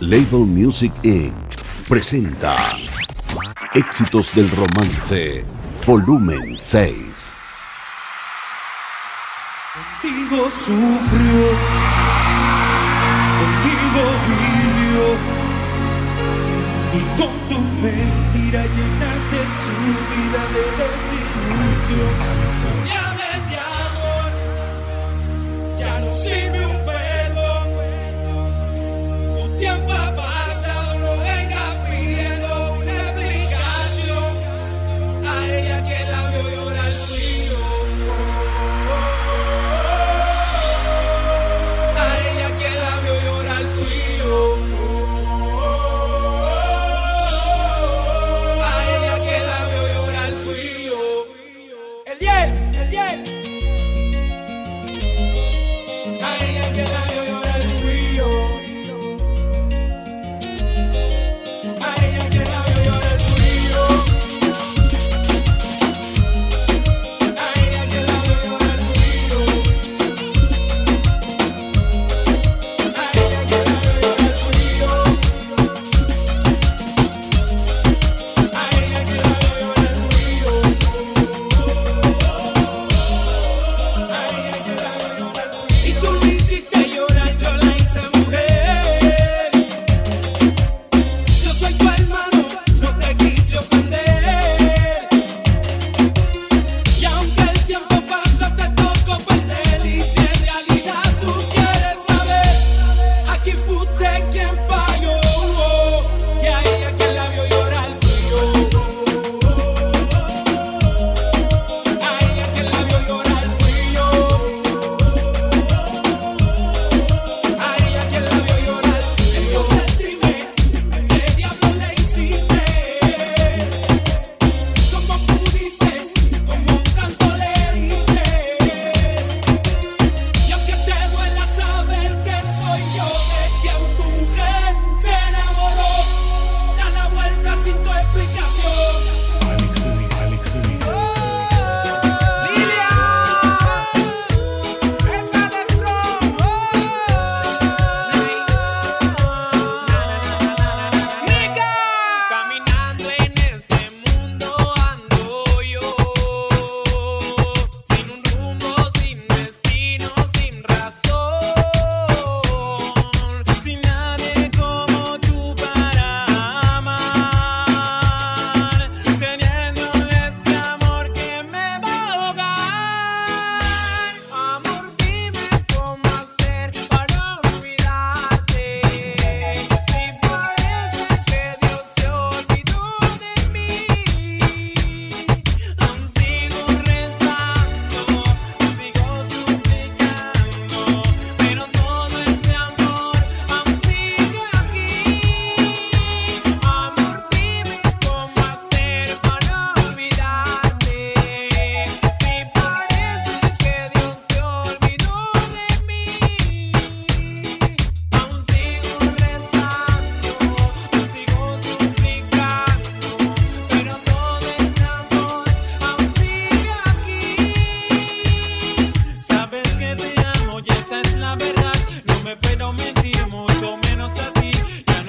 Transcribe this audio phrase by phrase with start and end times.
[0.00, 1.32] Label Music Inc.
[1.88, 2.54] presenta
[3.74, 5.46] Éxitos del Romance,
[5.86, 7.38] volumen 6.
[10.02, 11.48] Contigo sufrió,
[13.40, 15.16] contigo vivió,
[16.92, 19.72] y con tu mentira llenaste su
[20.12, 20.64] vida de
[21.96, 23.15] desilusión.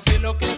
[0.00, 0.49] si lo que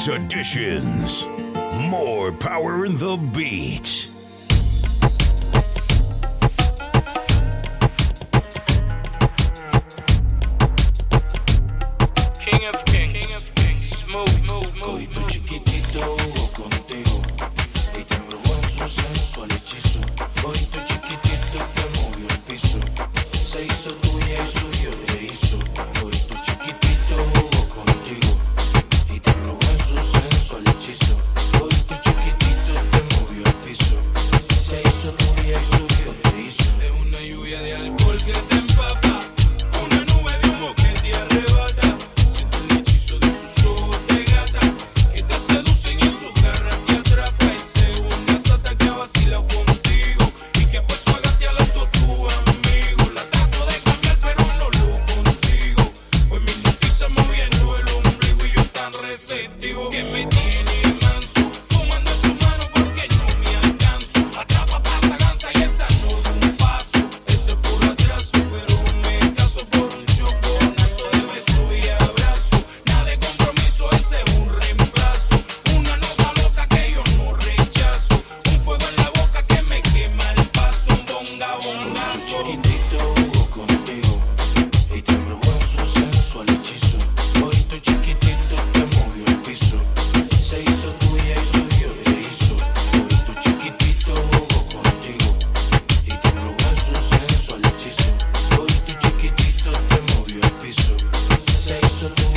[0.00, 1.26] Sports Editions.
[1.90, 4.09] More power in the beat.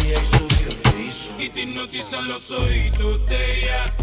[0.04, 1.42] día y te hizo.
[1.42, 3.94] Y te hipnotizan los oídos de ella.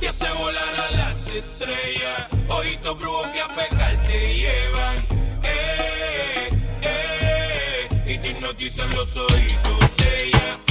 [0.00, 2.26] Te hace volar a las estrellas.
[2.48, 4.96] Ojitos brujos que a pecar te llevan.
[5.42, 6.48] Eh,
[6.82, 7.88] eh.
[8.02, 8.12] eh.
[8.14, 10.65] Y te hipnotizan los oídos de ella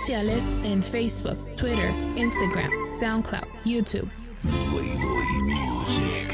[0.00, 4.08] sociales en Facebook, Twitter, Instagram, SoundCloud, YouTube.
[4.40, 6.32] Playboy Music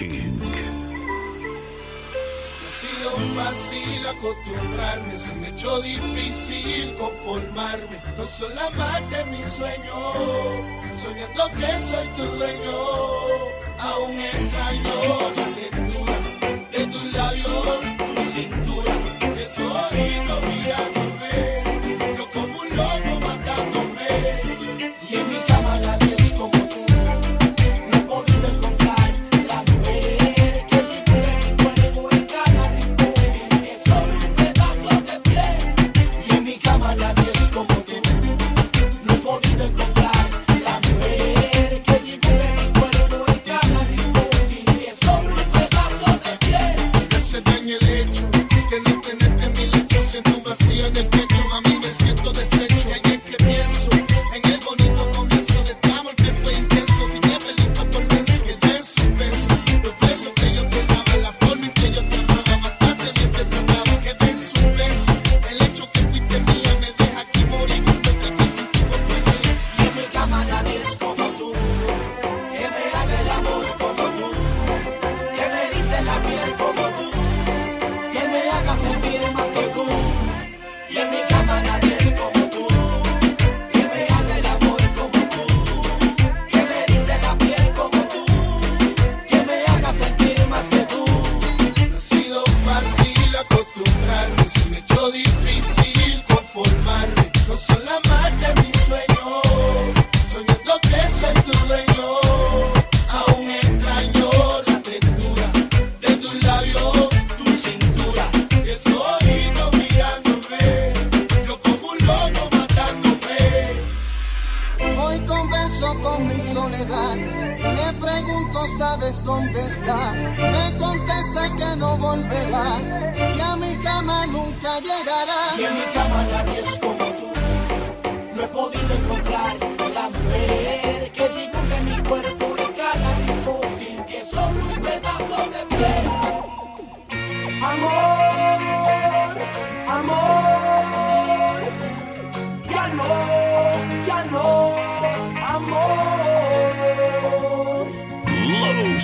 [0.00, 0.56] Inc.
[2.60, 8.00] Ha sido fácil acostumbrarme, se me echó difícil conformarme.
[8.18, 9.94] No soy la más de mi sueño,
[10.96, 12.78] soñando que soy tu dueño.
[13.78, 16.18] Aún extraño la lectura
[16.72, 17.78] de tus labios,
[18.16, 18.92] tu cintura,
[19.38, 21.03] esos ojitos mirando.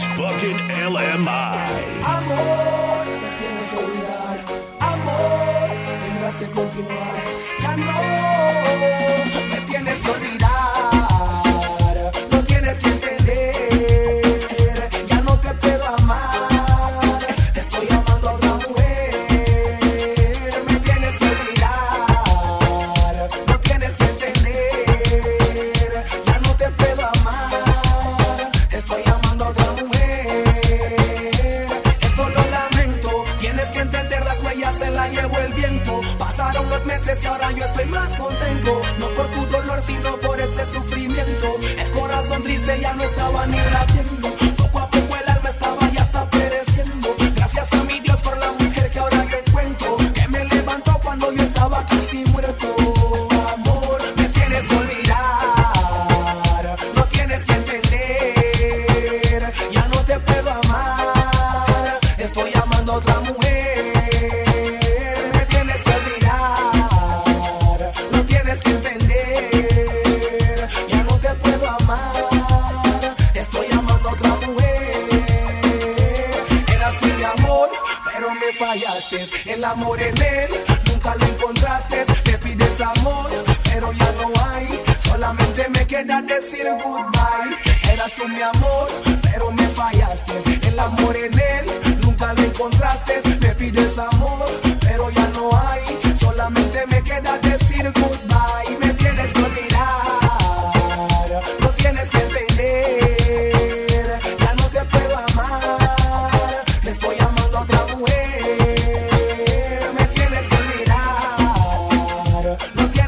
[0.01, 0.57] es fucking
[0.95, 1.57] LMI.
[2.05, 4.37] Amor, me tienes que olvidar.
[4.81, 5.71] Amor,
[6.05, 7.17] tendrás que continuar.
[7.63, 7.99] Ya no,
[9.51, 10.60] me tienes que olvidar.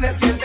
[0.03, 0.42] tienes que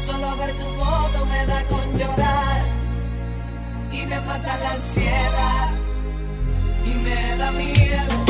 [0.00, 2.62] solo ver tu foto me da con llorar
[3.92, 5.70] y me mata la ansiedad
[6.86, 8.29] y me da miedo.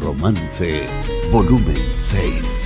[0.00, 0.86] Romance,
[1.30, 2.59] volumen 6.